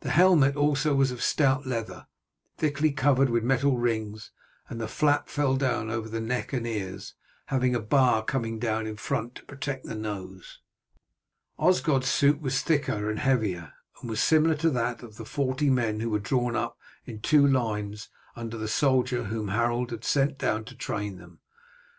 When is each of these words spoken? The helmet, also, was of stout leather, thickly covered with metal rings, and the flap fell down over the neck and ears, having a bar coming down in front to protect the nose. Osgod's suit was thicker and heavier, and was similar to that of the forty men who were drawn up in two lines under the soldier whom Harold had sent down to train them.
The 0.00 0.10
helmet, 0.10 0.54
also, 0.54 0.94
was 0.94 1.10
of 1.12 1.22
stout 1.22 1.64
leather, 1.64 2.06
thickly 2.58 2.92
covered 2.92 3.30
with 3.30 3.42
metal 3.42 3.78
rings, 3.78 4.30
and 4.68 4.78
the 4.78 4.86
flap 4.86 5.30
fell 5.30 5.56
down 5.56 5.88
over 5.90 6.10
the 6.10 6.20
neck 6.20 6.52
and 6.52 6.66
ears, 6.66 7.14
having 7.46 7.74
a 7.74 7.80
bar 7.80 8.22
coming 8.22 8.58
down 8.58 8.86
in 8.86 8.98
front 8.98 9.34
to 9.36 9.44
protect 9.46 9.86
the 9.86 9.94
nose. 9.94 10.58
Osgod's 11.58 12.08
suit 12.08 12.42
was 12.42 12.60
thicker 12.60 13.08
and 13.08 13.20
heavier, 13.20 13.72
and 14.02 14.10
was 14.10 14.20
similar 14.20 14.56
to 14.56 14.68
that 14.68 15.02
of 15.02 15.16
the 15.16 15.24
forty 15.24 15.70
men 15.70 16.00
who 16.00 16.10
were 16.10 16.18
drawn 16.18 16.54
up 16.54 16.78
in 17.06 17.20
two 17.22 17.46
lines 17.46 18.10
under 18.36 18.58
the 18.58 18.68
soldier 18.68 19.24
whom 19.24 19.48
Harold 19.48 19.90
had 19.90 20.04
sent 20.04 20.36
down 20.36 20.66
to 20.66 20.74
train 20.74 21.16
them. 21.16 21.40